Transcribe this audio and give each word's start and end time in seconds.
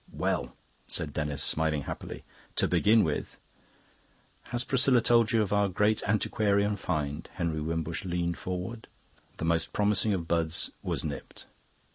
"Well," 0.11 0.55
said 0.87 1.13
Denis, 1.13 1.43
smiling 1.43 1.83
happily, 1.83 2.23
"to 2.55 2.67
begin 2.67 3.03
with..." 3.03 3.37
"Has 4.45 4.63
Priscilla 4.63 4.99
told 4.99 5.31
you 5.31 5.43
of 5.43 5.53
our 5.53 5.69
great 5.69 6.01
antiquarian 6.09 6.75
find?" 6.75 7.29
Henry 7.35 7.61
Wimbush 7.61 8.03
leaned 8.03 8.39
forward; 8.39 8.87
the 9.37 9.45
most 9.45 9.73
promising 9.73 10.11
of 10.15 10.27
buds 10.27 10.71
was 10.81 11.05
nipped. 11.05 11.45